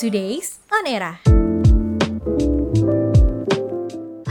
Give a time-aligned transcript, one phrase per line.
[0.00, 1.20] Today's On Era.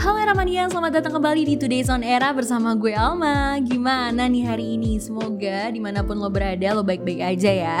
[0.02, 4.74] Halo Eramania, selamat datang kembali di Today's On Era bersama gue Alma Gimana nih hari
[4.74, 4.98] ini?
[4.98, 7.78] Semoga di mana pun lo berada lo baik-baik aja ya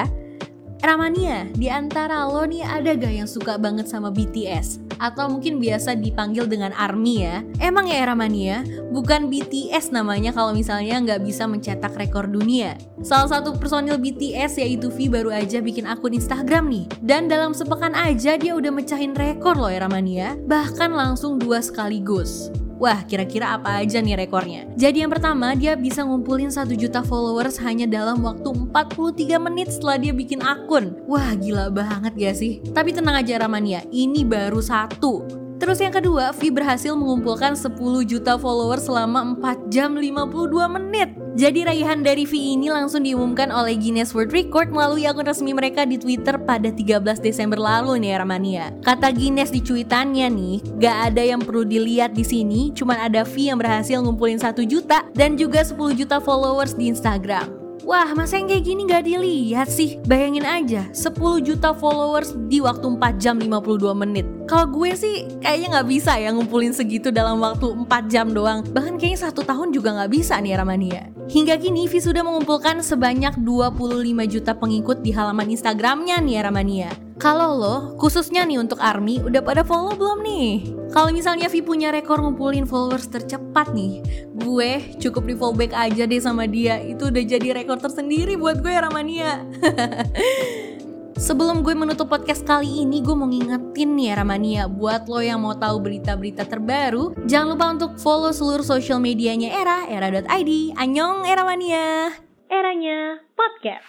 [0.78, 4.89] Eramania, di antara lo nih ada gak yang suka banget sama BTS?
[5.00, 7.40] Atau mungkin biasa dipanggil dengan ARMY ya?
[7.56, 8.62] Emang ya Eramania,
[8.92, 12.76] bukan BTS namanya kalau misalnya nggak bisa mencetak rekor dunia.
[13.00, 16.84] Salah satu personil BTS yaitu V baru aja bikin akun Instagram nih.
[17.00, 22.52] Dan dalam sepekan aja dia udah mecahin rekor loh Eramania, bahkan langsung dua sekaligus.
[22.80, 24.64] Wah, kira-kira apa aja nih rekornya?
[24.72, 30.00] Jadi yang pertama, dia bisa ngumpulin 1 juta followers hanya dalam waktu 43 menit setelah
[30.00, 30.96] dia bikin akun.
[31.04, 32.64] Wah, gila banget gak sih?
[32.72, 35.39] Tapi tenang aja Ramania, ini baru satu.
[35.60, 37.76] Terus yang kedua, V berhasil mengumpulkan 10
[38.08, 41.12] juta followers selama 4 jam 52 menit.
[41.36, 45.84] Jadi raihan dari V ini langsung diumumkan oleh Guinness World Record melalui akun resmi mereka
[45.84, 48.72] di Twitter pada 13 Desember lalu nih Ramania.
[48.80, 53.52] Kata Guinness di cuitannya nih, gak ada yang perlu dilihat di sini, cuman ada V
[53.52, 57.60] yang berhasil ngumpulin 1 juta dan juga 10 juta followers di Instagram.
[57.84, 60.00] Wah, masa yang kayak gini gak dilihat sih?
[60.08, 64.39] Bayangin aja, 10 juta followers di waktu 4 jam 52 menit.
[64.50, 68.66] Kalau gue sih kayaknya nggak bisa ya ngumpulin segitu dalam waktu 4 jam doang.
[68.66, 71.06] Bahkan kayaknya satu tahun juga nggak bisa nih Ramania.
[71.30, 73.78] Hingga kini V sudah mengumpulkan sebanyak 25
[74.26, 76.90] juta pengikut di halaman Instagramnya nih Ramania.
[77.22, 80.50] Kalau lo, khususnya nih untuk ARMY, udah pada follow belum nih?
[80.90, 84.02] Kalau misalnya Vi punya rekor ngumpulin followers tercepat nih,
[84.34, 86.82] gue cukup di fallback aja deh sama dia.
[86.82, 89.46] Itu udah jadi rekor tersendiri buat gue Ramania.
[91.20, 94.16] Sebelum gue menutup podcast kali ini, gue mau ngingetin nih
[94.56, 99.52] ya buat lo yang mau tahu berita-berita terbaru, jangan lupa untuk follow seluruh social medianya
[99.52, 100.80] Era, era.id.
[100.80, 102.16] Annyeong Eramania.
[102.48, 103.84] Eranya podcast.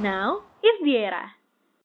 [0.00, 1.37] Now is the era.